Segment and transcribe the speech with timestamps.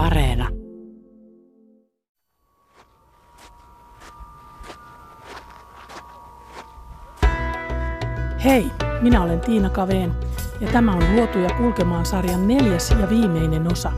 [0.00, 0.48] Areena.
[8.44, 10.12] Hei, minä olen Tiina Kaveen
[10.60, 13.92] ja tämä on Luotuja kulkemaan sarjan neljäs ja viimeinen osa.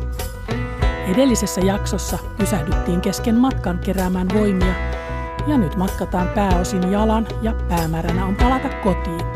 [1.12, 4.74] Edellisessä jaksossa pysähdyttiin kesken matkan keräämään voimia
[5.46, 9.26] ja nyt matkataan pääosin jalan ja päämäränä on palata kotiin.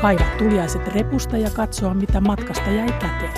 [0.00, 3.31] Kaiva tuliaiset repusta ja katsoa mitä matkasta jäi käteen.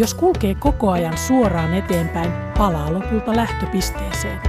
[0.00, 4.40] Jos kulkee koko ajan suoraan eteenpäin, palaa lopulta lähtöpisteeseen.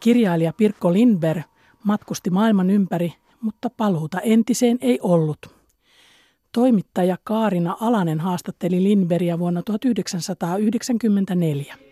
[0.00, 1.42] Kirjailija Pirkko Lindberg
[1.84, 5.38] matkusti maailman ympäri, mutta paluuta entiseen ei ollut.
[6.52, 11.91] Toimittaja Kaarina Alanen haastatteli Lindbergia vuonna 1994.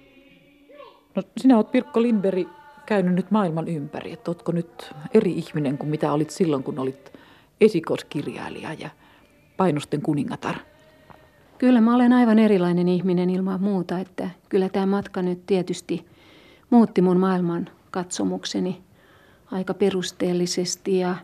[1.17, 2.49] No sinä olet Pirkko Lindberg
[2.87, 4.13] käynyt nyt maailman ympäri.
[4.13, 7.13] Että oletko nyt eri ihminen kuin mitä olit silloin, kun olit
[7.61, 8.91] esikoiskirjailija ja
[9.57, 10.57] painosten kuningatar?
[11.59, 16.07] Kyllä mä olen aivan erilainen ihminen ilman muuta, että kyllä tämä matka nyt tietysti
[16.71, 18.81] muutti mun maailman katsomukseni
[19.51, 21.17] aika perusteellisesti ja,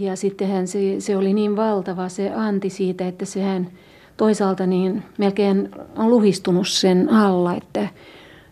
[0.00, 3.68] ja sittenhän se, se oli niin valtava se anti siitä, että sehän
[4.16, 7.88] toisaalta niin melkein on luhistunut sen alla, että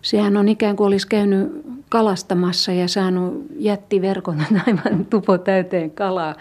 [0.03, 6.35] sehän on ikään kuin olisi käynyt kalastamassa ja saanut jättiverkon aivan tupo täyteen kalaa.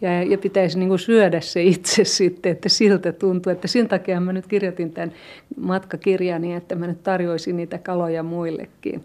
[0.00, 3.52] Ja, ja pitäisi niin syödä se itse sitten, että siltä tuntuu.
[3.52, 5.12] Että sen takia mä nyt kirjoitin tämän
[5.56, 9.04] matkakirjani, että mä nyt tarjoisin niitä kaloja muillekin.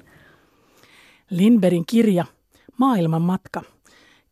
[1.29, 2.25] Lindbergin kirja
[2.77, 3.61] Maailman matka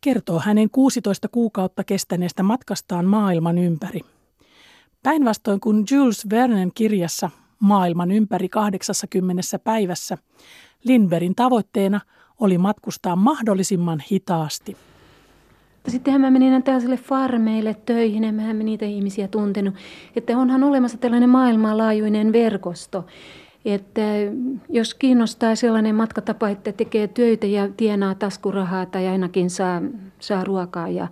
[0.00, 4.00] kertoo hänen 16 kuukautta kestäneestä matkastaan maailman ympäri.
[5.02, 10.18] Päinvastoin kuin Jules Vernen kirjassa maailman ympäri 80 päivässä,
[10.84, 12.00] Lindbergin tavoitteena
[12.40, 14.76] oli matkustaa mahdollisimman hitaasti.
[15.88, 19.74] Sittenhän mä menin tällaisille farmeille töihin, en mä niitä ihmisiä tuntenut.
[20.16, 23.06] Että onhan olemassa tällainen maailmanlaajuinen verkosto,
[23.64, 24.02] että
[24.68, 29.82] jos kiinnostaa sellainen matkatapa, että tekee töitä ja tienaa taskurahaa tai ainakin saa,
[30.18, 31.08] saa ruokaa ja,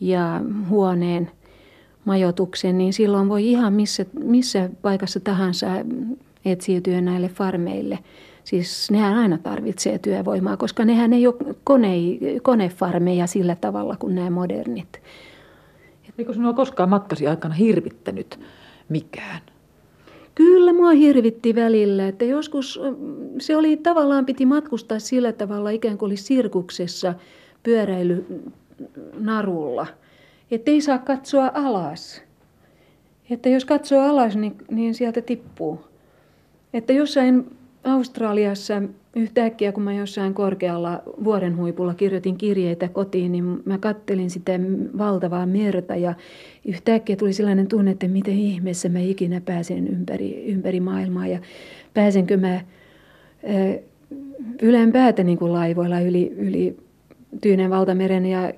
[0.00, 1.30] ja huoneen–
[2.04, 5.66] majoituksen, niin silloin voi ihan missä, missä paikassa tahansa
[6.44, 7.98] etsiytyä näille farmeille.
[8.44, 11.94] Siis nehän aina tarvitsee työvoimaa, koska nehän ei ole kone,
[12.42, 15.02] konefarmeja sillä tavalla kuin nämä modernit.
[16.18, 18.40] Eikö sinua koskaan matkasi aikana hirvittänyt
[18.88, 19.40] mikään?
[20.34, 22.80] Kyllä mua hirvitti välillä, että joskus
[23.38, 27.14] se oli tavallaan piti matkustaa sillä tavalla ikään kuin olisi sirkuksessa
[27.62, 28.26] pyöräily
[29.18, 29.86] narulla–
[30.54, 32.22] että ei saa katsoa alas.
[33.30, 35.84] Että jos katsoo alas, niin, niin sieltä tippuu.
[36.74, 38.82] Että jossain Australiassa
[39.16, 44.52] yhtäkkiä, kun mä jossain korkealla vuoren huipulla kirjoitin kirjeitä kotiin, niin mä kattelin sitä
[44.98, 46.14] valtavaa merta ja
[46.64, 51.38] yhtäkkiä tuli sellainen tunne, että miten ihmeessä mä ikinä pääsen ympäri, ympäri maailmaa ja
[51.94, 52.60] pääsenkö mä
[54.62, 56.76] ylempäätä niin laivoilla yli, yli
[57.40, 58.52] Tyynen valtameren ja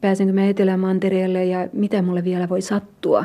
[0.00, 3.24] pääsenkö mä Etelämantereelle ja mitä mulle vielä voi sattua.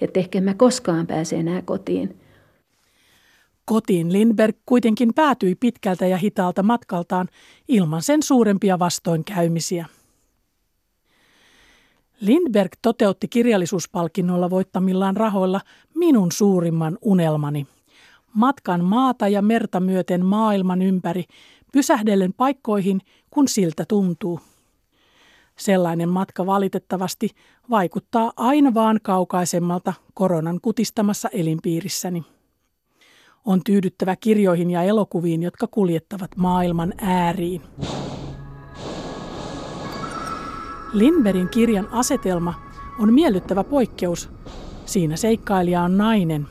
[0.00, 2.16] Että ehkä mä koskaan pääse enää kotiin.
[3.64, 7.28] Kotiin Lindberg kuitenkin päätyi pitkältä ja hitaalta matkaltaan
[7.68, 9.86] ilman sen suurempia vastoinkäymisiä.
[12.20, 15.60] Lindberg toteutti kirjallisuuspalkinnolla voittamillaan rahoilla
[15.94, 17.66] minun suurimman unelmani.
[18.34, 21.24] Matkan maata ja merta myöten maailman ympäri,
[21.72, 23.00] pysähdellen paikkoihin,
[23.30, 24.40] kun siltä tuntuu.
[25.58, 27.28] Sellainen matka valitettavasti
[27.70, 32.24] vaikuttaa aina vaan kaukaisemmalta koronan kutistamassa elinpiirissäni.
[33.44, 37.62] On tyydyttävä kirjoihin ja elokuviin, jotka kuljettavat maailman ääriin.
[40.92, 42.54] Lindbergin kirjan asetelma
[42.98, 44.30] on miellyttävä poikkeus.
[44.84, 46.46] Siinä seikkailija on nainen.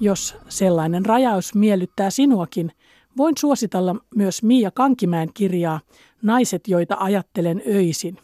[0.00, 2.72] Jos sellainen rajaus miellyttää sinuakin,
[3.16, 5.80] voin suositella myös Miia Kankimäen kirjaa
[6.22, 8.18] Naiset, joita ajattelen öisin.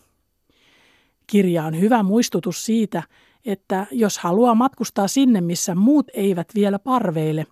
[1.26, 3.02] Kirja on hyvä muistutus siitä,
[3.44, 7.46] että jos haluaa matkustaa sinne, missä muut eivät vielä parveile,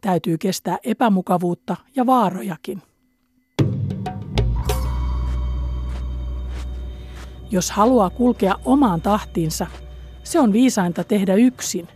[0.00, 2.82] täytyy kestää epämukavuutta ja vaarojakin.
[7.50, 9.66] Jos haluaa kulkea omaan tahtiinsa,
[10.22, 11.88] se on viisainta tehdä yksin,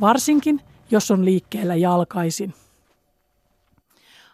[0.00, 2.54] varsinkin jos on liikkeellä jalkaisin.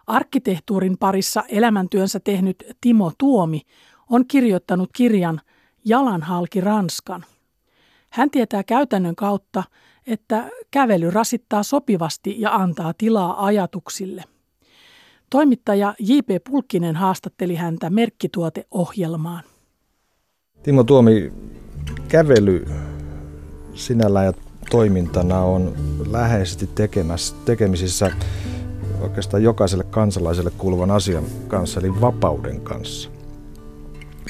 [0.09, 3.61] Arkkitehtuurin parissa elämäntyönsä tehnyt Timo Tuomi
[4.11, 5.41] on kirjoittanut kirjan
[5.85, 7.25] Jalanhalki Ranskan.
[8.11, 9.65] Hän tietää käytännön kautta,
[10.07, 14.25] että kävely rasittaa sopivasti ja antaa tilaa ajatuksille.
[15.31, 16.45] Toimittaja J.P.
[16.51, 19.45] Pulkkinen haastatteli häntä merkkituoteohjelmaan.
[20.63, 21.33] Timo Tuomi,
[22.09, 22.67] kävely
[23.75, 24.33] sinällään ja
[24.71, 25.75] toimintana on
[26.11, 26.71] läheisesti
[27.45, 28.11] tekemisissä
[29.01, 33.11] oikeastaan jokaiselle kansalaiselle kuuluvan asian kanssa, eli vapauden kanssa.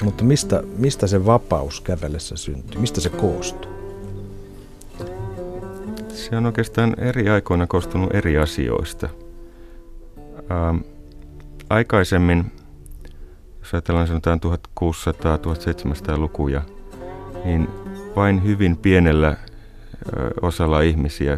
[0.03, 2.81] Mutta mistä, mistä se vapaus kävellessä syntyy?
[2.81, 3.71] Mistä se koostuu?
[6.09, 9.09] Se on oikeastaan eri aikoina koostunut eri asioista.
[10.51, 10.77] Ähm,
[11.69, 12.51] aikaisemmin,
[13.59, 14.39] jos ajatellaan sanotaan
[14.81, 16.61] 1600-1700-lukuja,
[17.45, 17.67] niin
[18.15, 19.37] vain hyvin pienellä
[20.41, 21.37] osalla ihmisiä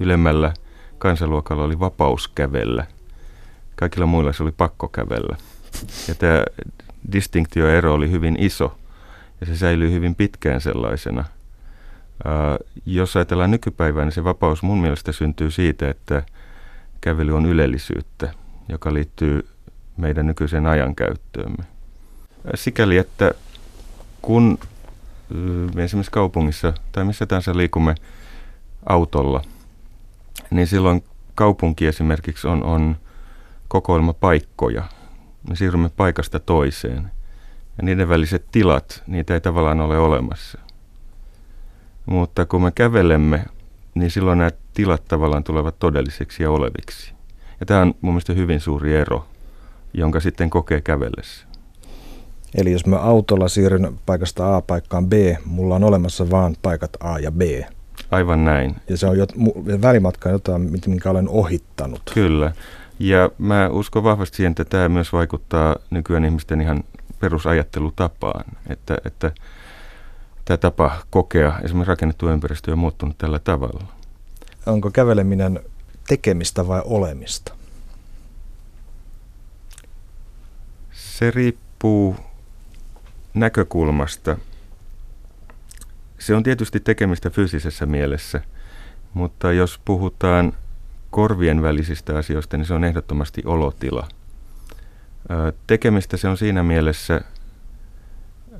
[0.00, 0.52] ylemmällä
[1.00, 2.86] kansaluokalla oli vapaus kävellä.
[3.76, 5.36] Kaikilla muilla se oli pakko kävellä.
[6.08, 6.44] Ja tämä
[7.12, 8.78] distinktioero oli hyvin iso
[9.40, 11.24] ja se säilyy hyvin pitkään sellaisena.
[12.24, 16.22] Ää, jos ajatellaan nykypäivää, niin se vapaus mun mielestä syntyy siitä, että
[17.00, 18.34] kävely on ylellisyyttä,
[18.68, 19.48] joka liittyy
[19.96, 21.64] meidän nykyiseen ajankäyttöömme.
[22.54, 23.30] Sikäli, että
[24.22, 24.58] kun
[25.74, 27.94] me esimerkiksi kaupungissa tai missä tahansa liikumme
[28.86, 29.42] autolla,
[30.50, 31.04] niin silloin
[31.34, 32.96] kaupunki esimerkiksi on, on
[33.68, 34.84] kokoelma paikkoja.
[35.48, 37.10] Me siirrymme paikasta toiseen.
[37.78, 40.58] Ja niiden väliset tilat, niitä ei tavallaan ole olemassa.
[42.06, 43.44] Mutta kun me kävelemme,
[43.94, 47.12] niin silloin nämä tilat tavallaan tulevat todelliseksi ja oleviksi.
[47.60, 49.26] Ja tämä on mun mielestä hyvin suuri ero,
[49.94, 51.46] jonka sitten kokee kävellessä.
[52.54, 55.12] Eli jos mä autolla siirryn paikasta A paikkaan B,
[55.44, 57.40] mulla on olemassa vain paikat A ja B.
[58.10, 58.76] Aivan näin.
[58.88, 59.26] Ja se on jo,
[59.82, 62.02] välimatka on jotain, minkä olen ohittanut.
[62.14, 62.52] Kyllä.
[62.98, 66.84] Ja mä uskon vahvasti siihen, että tämä myös vaikuttaa nykyään ihmisten ihan
[67.20, 68.44] perusajattelutapaan.
[68.68, 69.32] Että, että
[70.44, 73.84] tämä tapa kokea esimerkiksi rakennettu ympäristö on muuttunut tällä tavalla.
[74.66, 75.60] Onko käveleminen
[76.08, 77.54] tekemistä vai olemista?
[80.92, 82.16] Se riippuu
[83.34, 84.36] näkökulmasta.
[86.20, 88.40] Se on tietysti tekemistä fyysisessä mielessä,
[89.14, 90.52] mutta jos puhutaan
[91.10, 94.08] korvien välisistä asioista, niin se on ehdottomasti olotila.
[95.66, 97.20] Tekemistä se on siinä mielessä,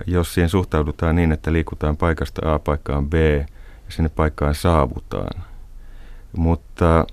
[0.06, 3.44] jos siihen suhtaudutaan niin, että liikutaan paikasta A paikkaan B ja
[3.88, 5.44] sinne paikkaan saavutaan.
[6.36, 7.06] Mutta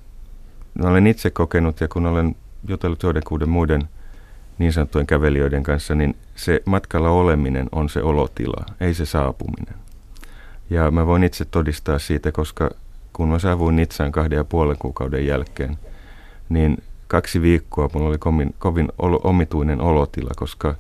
[0.84, 2.36] olen itse kokenut ja kun olen
[2.68, 3.90] jutellut joidenkuuden muiden
[4.58, 9.87] niin sanottujen kävelijöiden kanssa, niin se matkalla oleminen on se olotila, ei se saapuminen.
[10.70, 12.72] Ja mä voin itse todistaa siitä, koska
[13.14, 15.78] kun mä saavuin Nitsaan kahden ja puolen kuukauden jälkeen,
[16.50, 18.88] niin kaksi viikkoa mulla oli kovin, kovin
[19.24, 20.76] omituinen olotila, koska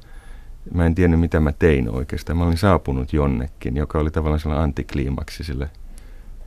[0.73, 2.37] mä en tiennyt mitä mä tein oikeastaan.
[2.37, 5.69] Mä olin saapunut jonnekin, joka oli tavallaan sellainen antikliimaksi sille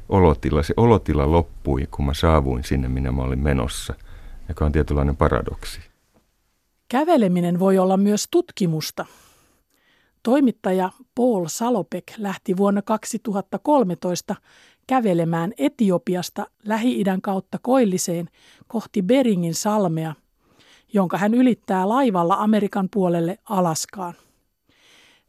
[0.08, 0.62] olotila.
[0.62, 3.94] Se olotila loppui, kun mä saavuin sinne, minne mä olin menossa,
[4.48, 5.80] joka on tietynlainen paradoksi.
[6.88, 9.06] Käveleminen voi olla myös tutkimusta.
[10.22, 14.36] Toimittaja Paul Salopek lähti vuonna 2013
[14.86, 18.28] kävelemään Etiopiasta Lähi-idän kautta koilliseen
[18.66, 20.14] kohti Beringin salmea,
[20.92, 24.14] jonka hän ylittää laivalla Amerikan puolelle Alaskaan.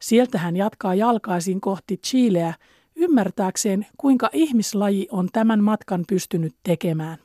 [0.00, 2.54] Sieltä hän jatkaa jalkaisin kohti Chileä
[2.96, 7.18] ymmärtääkseen, kuinka ihmislaji on tämän matkan pystynyt tekemään.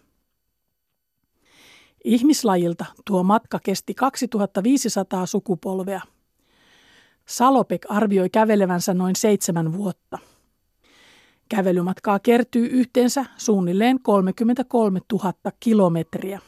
[2.04, 6.02] Ihmislajilta tuo matka kesti 2500 sukupolvea.
[7.28, 10.20] Salopek arvioi kävelevänsä noin seitsemän vuotta.
[11.50, 16.40] Kävelymatkaa kertyy yhteensä suunnilleen 33 000 kilometriä.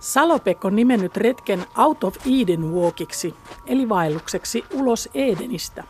[0.00, 3.34] Salopek on nimennyt retken Out of Eden Walkiksi,
[3.66, 5.84] eli vaellukseksi ulos Edenistä.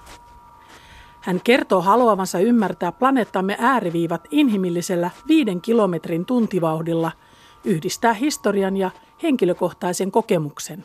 [1.20, 7.12] Hän kertoo haluavansa ymmärtää planeettamme ääriviivat inhimillisellä viiden kilometrin tuntivauhdilla–
[7.64, 8.90] yhdistää historian ja
[9.22, 10.84] henkilökohtaisen kokemuksen.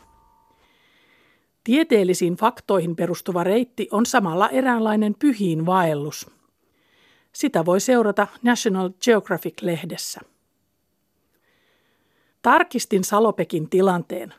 [1.66, 6.30] Tieteellisiin faktoihin perustuva reitti on samalla eräänlainen pyhiin vaellus.
[7.32, 10.20] Sitä voi seurata National Geographic-lehdessä.
[12.42, 14.34] Tarkistin Salopekin tilanteen.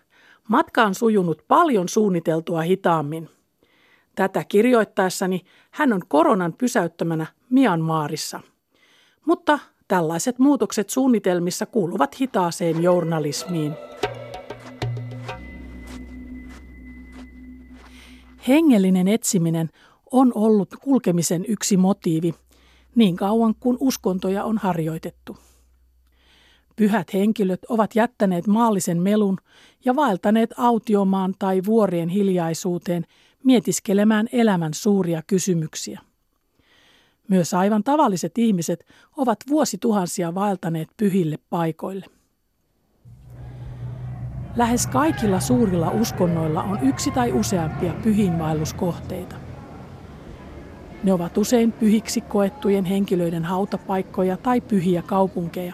[0.48, 3.29] Matka on sujunut paljon suunniteltua hitaammin.
[4.15, 5.41] Tätä kirjoittaessani
[5.72, 8.39] hän on koronan pysäyttämänä Myanmarissa.
[9.25, 13.74] Mutta Tällaiset muutokset suunnitelmissa kuuluvat hitaaseen journalismiin.
[18.47, 19.69] Hengellinen etsiminen
[20.11, 22.33] on ollut kulkemisen yksi motiivi
[22.95, 25.37] niin kauan kuin uskontoja on harjoitettu.
[26.75, 29.37] Pyhät henkilöt ovat jättäneet maallisen melun
[29.85, 33.05] ja vaeltaneet autiomaan tai vuorien hiljaisuuteen
[33.43, 36.01] mietiskelemään elämän suuria kysymyksiä.
[37.27, 38.85] Myös aivan tavalliset ihmiset
[39.17, 42.05] ovat vuosituhansia vaeltaneet pyhille paikoille.
[44.57, 49.35] Lähes kaikilla suurilla uskonnoilla on yksi tai useampia pyhiinvaelluskohteita.
[51.03, 55.73] Ne ovat usein pyhiksi koettujen henkilöiden hautapaikkoja tai pyhiä kaupunkeja.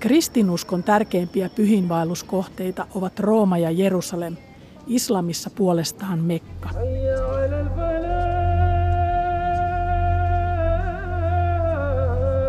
[0.00, 4.36] Kristinuskon tärkeimpiä pyhiinvaelluskohteita ovat Rooma ja Jerusalem,
[4.86, 6.70] islamissa puolestaan Mekka.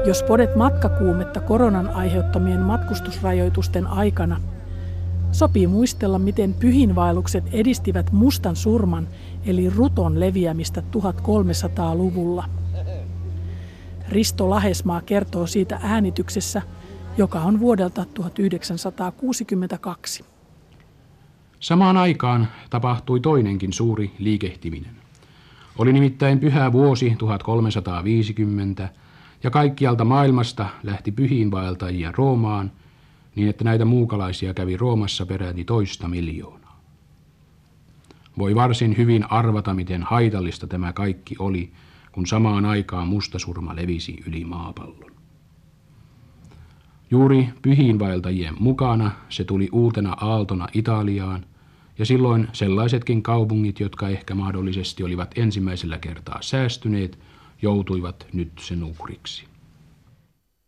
[0.05, 4.41] Jos podet matkakuumetta koronan aiheuttamien matkustusrajoitusten aikana,
[5.31, 9.07] sopii muistella, miten pyhinvaellukset edistivät mustan surman
[9.45, 12.49] eli ruton leviämistä 1300-luvulla.
[14.09, 16.61] Risto Lahesmaa kertoo siitä äänityksessä,
[17.17, 20.25] joka on vuodelta 1962.
[21.59, 24.91] Samaan aikaan tapahtui toinenkin suuri liikehtiminen.
[25.77, 28.89] Oli nimittäin pyhä vuosi 1350
[29.43, 32.71] ja kaikkialta maailmasta lähti pyhiinvaeltajia Roomaan,
[33.35, 36.81] niin että näitä muukalaisia kävi Roomassa peräti toista miljoonaa.
[38.37, 41.71] Voi varsin hyvin arvata, miten haitallista tämä kaikki oli,
[42.11, 45.11] kun samaan aikaan mustasurma levisi yli maapallon.
[47.11, 51.45] Juuri pyhiinvaeltajien mukana se tuli uutena aaltona Italiaan,
[51.97, 57.19] ja silloin sellaisetkin kaupungit, jotka ehkä mahdollisesti olivat ensimmäisellä kertaa säästyneet,
[57.61, 59.50] joutuivat nyt sen uhriksi.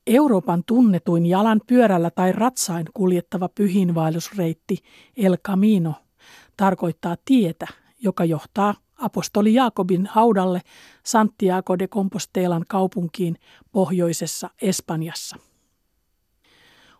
[0.07, 4.77] Euroopan tunnetuin jalan pyörällä tai ratsain kuljettava pyhiinvaellusreitti
[5.17, 5.93] El Camino
[6.57, 7.67] tarkoittaa tietä,
[8.01, 10.61] joka johtaa apostoli Jaakobin haudalle
[11.03, 13.35] Santiago de Compostelan kaupunkiin
[13.71, 15.37] pohjoisessa Espanjassa.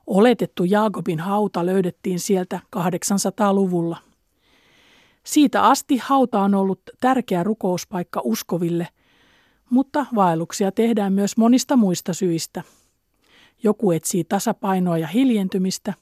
[0.08, 3.98] Oletettu Jaakobin hauta löydettiin sieltä 800-luvulla.
[5.24, 8.88] Siitä asti hauta on ollut tärkeä rukouspaikka uskoville,
[9.70, 12.64] mutta vaelluksia tehdään myös monista muista syistä.
[13.64, 15.94] Joku etsii tasapainoa ja hiljentymistä,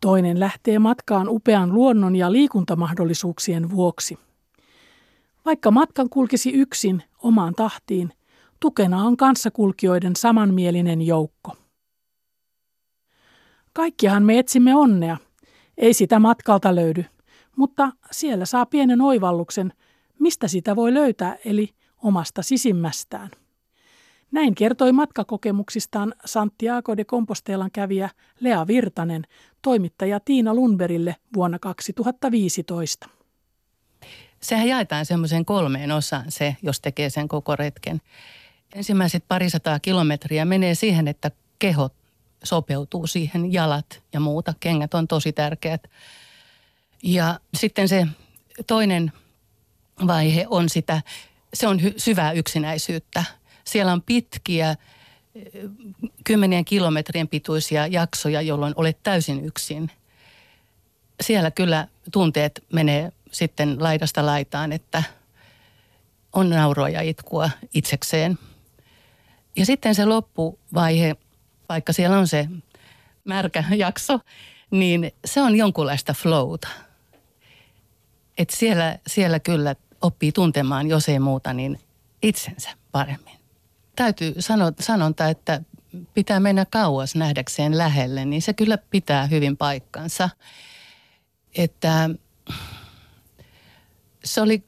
[0.00, 4.18] toinen lähtee matkaan upean luonnon ja liikuntamahdollisuuksien vuoksi.
[5.44, 8.12] Vaikka matkan kulkisi yksin omaan tahtiin,
[8.60, 11.56] tukena on kanssakulkijoiden samanmielinen joukko.
[13.72, 15.16] Kaikkihan me etsimme onnea.
[15.78, 17.04] Ei sitä matkalta löydy,
[17.56, 19.72] mutta siellä saa pienen oivalluksen,
[20.18, 21.70] mistä sitä voi löytää, eli
[22.02, 23.30] omasta sisimmästään.
[24.32, 29.24] Näin kertoi matkakokemuksistaan Santiago de Compostelan kävijä Lea Virtanen
[29.62, 33.08] toimittaja Tiina Lundberille vuonna 2015.
[34.40, 38.00] Sehän jaetaan semmoiseen kolmeen osaan se, jos tekee sen koko retken.
[38.74, 41.90] Ensimmäiset parisataa kilometriä menee siihen, että keho
[42.44, 44.54] sopeutuu siihen, jalat ja muuta.
[44.60, 45.90] Kengät on tosi tärkeät.
[47.02, 48.06] Ja sitten se
[48.66, 49.12] toinen
[50.06, 51.02] vaihe on sitä,
[51.54, 53.24] se on hy- syvää yksinäisyyttä.
[53.68, 54.76] Siellä on pitkiä,
[56.24, 59.90] kymmenien kilometrien pituisia jaksoja, jolloin olet täysin yksin.
[61.20, 65.02] Siellä kyllä tunteet menee sitten laidasta laitaan, että
[66.32, 68.38] on naurua ja itkua itsekseen.
[69.56, 71.16] Ja sitten se loppuvaihe,
[71.68, 72.48] vaikka siellä on se
[73.24, 74.20] märkä jakso,
[74.70, 76.68] niin se on jonkunlaista flowta.
[78.38, 81.80] Et siellä, siellä kyllä oppii tuntemaan, jos ei muuta, niin
[82.22, 83.37] itsensä paremmin.
[83.98, 85.60] Täytyy sanoa, sanonta, että
[86.14, 90.30] pitää mennä kauas nähdäkseen lähelle, niin se kyllä pitää hyvin paikkansa.
[91.56, 92.10] Että
[94.24, 94.64] se oli,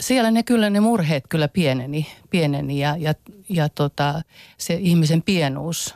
[0.00, 3.14] siellä ne kyllä ne murheet kyllä pieneni, pieneni ja, ja,
[3.48, 4.22] ja tota,
[4.58, 5.94] se ihmisen pienuus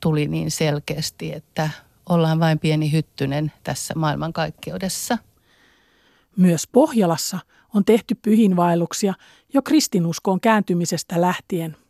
[0.00, 1.70] tuli niin selkeästi, että
[2.08, 5.18] ollaan vain pieni hyttynen tässä maailmankaikkeudessa.
[6.36, 7.38] Myös Pohjolassa
[7.74, 9.14] on tehty pyhinvaelluksia
[9.54, 11.81] jo kristinuskoon kääntymisestä lähtien.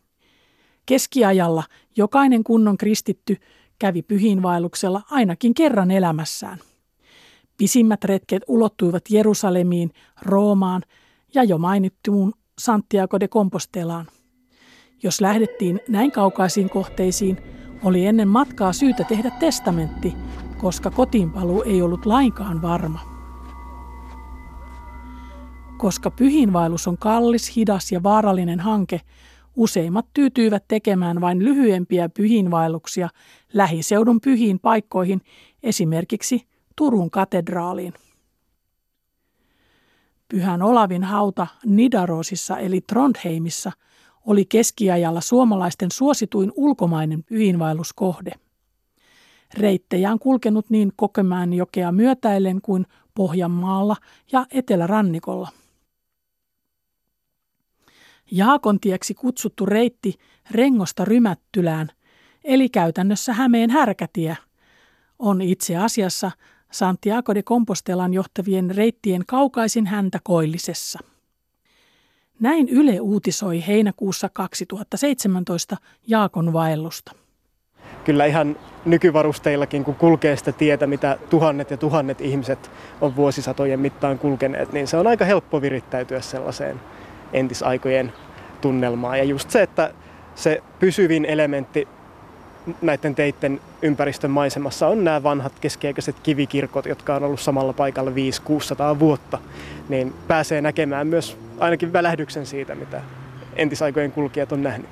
[0.85, 1.63] Keskiajalla
[1.97, 3.37] jokainen kunnon kristitty
[3.79, 6.59] kävi pyhiinvaelluksella ainakin kerran elämässään.
[7.57, 10.81] Pisimmät retket ulottuivat Jerusalemiin, Roomaan
[11.33, 14.07] ja jo mainittuun Santiago de Compostelaan.
[15.03, 17.37] Jos lähdettiin näin kaukaisiin kohteisiin,
[17.83, 20.13] oli ennen matkaa syytä tehdä testamentti,
[20.57, 22.99] koska kotiinpaluu ei ollut lainkaan varma.
[25.77, 29.01] Koska pyhiinvaellus on kallis, hidas ja vaarallinen hanke,
[29.55, 33.09] useimmat tyytyivät tekemään vain lyhyempiä pyhiinvaelluksia
[33.53, 35.21] lähiseudun pyhiin paikkoihin,
[35.63, 37.93] esimerkiksi Turun katedraaliin.
[40.27, 43.71] Pyhän Olavin hauta Nidarosissa eli Trondheimissa
[44.25, 48.31] oli keskiajalla suomalaisten suosituin ulkomainen pyhiinvaelluskohde.
[49.57, 50.91] Reittejä on kulkenut niin
[51.57, 53.95] jokea myötäillen kuin Pohjanmaalla
[54.31, 55.49] ja Etelärannikolla.
[58.35, 60.13] Jaakontieksi kutsuttu reitti
[60.51, 61.89] Rengosta Rymättylään,
[62.43, 64.37] eli käytännössä Hämeen härkätie–
[65.19, 66.31] on itse asiassa
[66.71, 70.99] Santiago de Compostelan johtavien reittien kaukaisin häntä koillisessa.
[72.39, 77.11] Näin Yle uutisoi heinäkuussa 2017 Jaakon vaellusta.
[78.05, 82.71] Kyllä ihan nykyvarusteillakin, kun kulkee sitä tietä, mitä tuhannet ja tuhannet ihmiset
[83.01, 86.79] on vuosisatojen mittaan kulkeneet, niin se on aika helppo virittäytyä sellaiseen
[87.33, 88.13] entisaikojen
[88.61, 89.17] tunnelmaan.
[89.17, 89.93] Ja just se, että
[90.35, 91.87] se pysyvin elementti
[92.81, 98.99] näiden teitten ympäristön maisemassa on nämä vanhat keskiaikaiset kivikirkot, jotka on ollut samalla paikalla 5-600
[98.99, 99.39] vuotta,
[99.89, 103.01] niin pääsee näkemään myös ainakin välähdyksen siitä, mitä
[103.55, 104.89] entisaikojen kulkijat on nähnyt.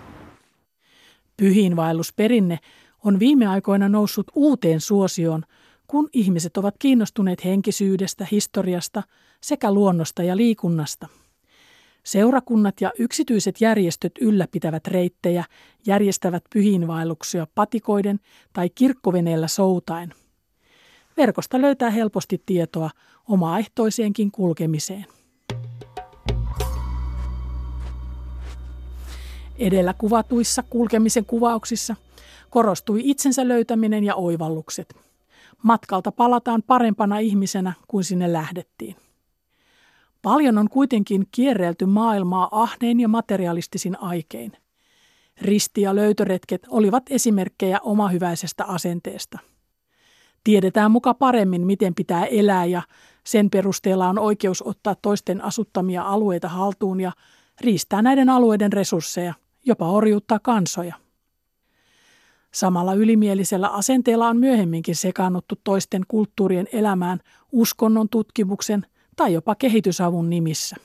[1.37, 2.59] Pyhiinvaellusperinne
[3.03, 5.43] on viime aikoina noussut uuteen suosioon,
[5.87, 9.03] kun ihmiset ovat kiinnostuneet henkisyydestä, historiasta
[9.41, 11.07] sekä luonnosta ja liikunnasta–
[12.03, 15.43] Seurakunnat ja yksityiset järjestöt ylläpitävät reittejä,
[15.87, 18.19] järjestävät pyhiinvaelluksia patikoiden
[18.53, 20.13] tai kirkkoveneellä soutaen.
[21.17, 22.89] Verkosta löytää helposti tietoa
[23.27, 25.05] omaehtoiseenkin kulkemiseen.
[29.59, 31.95] Edellä kuvatuissa kulkemisen kuvauksissa
[32.49, 34.95] korostui itsensä löytäminen ja oivallukset.
[35.63, 38.95] Matkalta palataan parempana ihmisenä kuin sinne lähdettiin.
[40.21, 44.51] Paljon on kuitenkin kierrelty maailmaa ahnein ja materialistisin aikein.
[45.41, 49.39] Risti- ja löytöretket olivat esimerkkejä omahyväisestä asenteesta.
[50.43, 52.81] Tiedetään muka paremmin, miten pitää elää ja
[53.23, 57.11] sen perusteella on oikeus ottaa toisten asuttamia alueita haltuun ja
[57.61, 59.33] riistää näiden alueiden resursseja,
[59.65, 60.95] jopa orjuuttaa kansoja.
[62.51, 67.19] Samalla ylimielisellä asenteella on myöhemminkin sekaannuttu toisten kulttuurien elämään
[67.51, 68.85] uskonnon tutkimuksen–
[69.21, 70.75] tai jopa kehitysavun nimissä.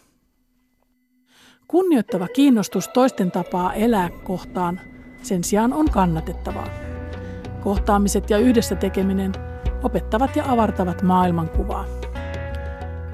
[1.68, 4.80] Kunnioittava kiinnostus toisten tapaa elää kohtaan
[5.22, 6.68] sen sijaan on kannatettavaa.
[7.60, 9.32] Kohtaamiset ja yhdessä tekeminen
[9.82, 11.84] opettavat ja avartavat maailmankuvaa.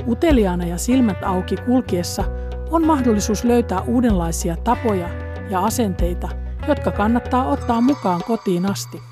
[0.09, 2.25] Uteliaana ja silmät auki kulkiessa
[2.71, 5.09] on mahdollisuus löytää uudenlaisia tapoja
[5.51, 6.29] ja asenteita,
[6.69, 9.03] jotka kannattaa ottaa mukaan kotiin asti.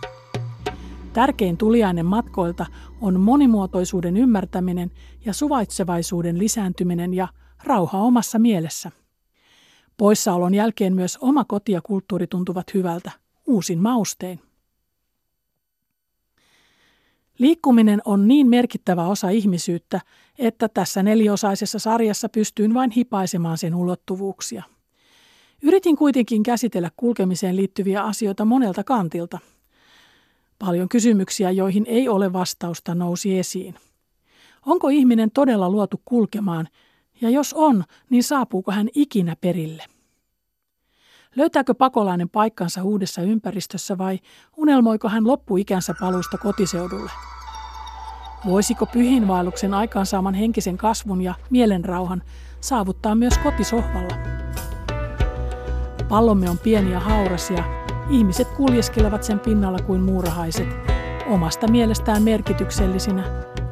[1.13, 2.67] Tärkein tuliainen matkoilta
[3.01, 4.91] on monimuotoisuuden ymmärtäminen
[5.25, 7.29] ja suvaitsevaisuuden lisääntyminen ja
[7.65, 8.91] rauha omassa mielessä.
[9.97, 13.11] Poissaolon jälkeen myös oma koti ja kulttuuri tuntuvat hyvältä,
[13.47, 14.41] uusin maustein.
[17.39, 20.01] Liikkuminen on niin merkittävä osa ihmisyyttä,
[20.39, 24.63] että tässä neliosaisessa sarjassa pystyin vain hipaisemaan sen ulottuvuuksia.
[25.63, 29.39] Yritin kuitenkin käsitellä kulkemiseen liittyviä asioita monelta kantilta–
[30.61, 33.75] Paljon kysymyksiä, joihin ei ole vastausta, nousi esiin.
[34.67, 36.69] Onko ihminen todella luotu kulkemaan,
[37.21, 39.85] ja jos on, niin saapuuko hän ikinä perille?
[41.37, 44.19] Löytääkö pakolainen paikkansa uudessa ympäristössä vai
[44.57, 47.11] unelmoiko hän loppuikänsä paluusta kotiseudulle?
[48.47, 52.23] Voisiko pyhinvaelluksen aikaansaaman henkisen kasvun ja mielenrauhan
[52.61, 54.17] saavuttaa myös kotisohvalla?
[56.09, 57.80] Pallomme on pieni ja hauras ja
[58.11, 60.69] Ihmiset kuljeskelevat sen pinnalla kuin muurahaiset,
[61.27, 63.23] omasta mielestään merkityksellisinä,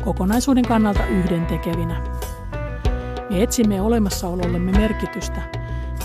[0.05, 2.03] kokonaisuuden kannalta yhdentekevinä.
[3.31, 5.43] Me etsimme olemassaolollemme merkitystä,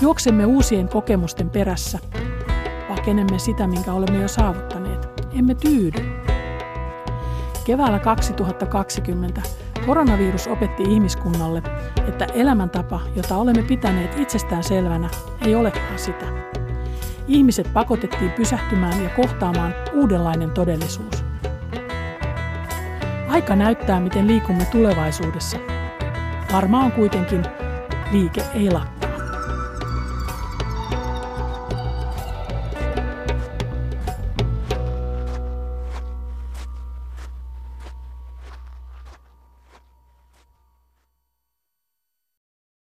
[0.00, 1.98] juoksemme uusien kokemusten perässä,
[2.88, 5.98] pakenemme sitä, minkä olemme jo saavuttaneet, emme tyydy.
[7.64, 9.42] Keväällä 2020
[9.86, 11.62] koronavirus opetti ihmiskunnalle,
[12.08, 15.10] että elämäntapa, jota olemme pitäneet itsestään selvänä,
[15.46, 16.26] ei olekaan sitä.
[17.28, 21.24] Ihmiset pakotettiin pysähtymään ja kohtaamaan uudenlainen todellisuus.
[23.28, 25.58] Aika näyttää, miten liikumme tulevaisuudessa.
[26.52, 27.42] Varmaa on kuitenkin,
[28.12, 28.93] liike ei lakkaa.